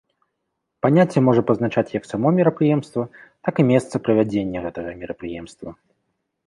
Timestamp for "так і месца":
3.49-3.95